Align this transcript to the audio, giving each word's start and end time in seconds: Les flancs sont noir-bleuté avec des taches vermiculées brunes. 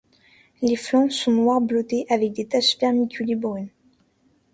Les 0.63 0.75
flancs 0.77 1.11
sont 1.11 1.31
noir-bleuté 1.31 2.07
avec 2.09 2.33
des 2.33 2.47
taches 2.47 2.79
vermiculées 2.79 3.35
brunes. 3.35 3.69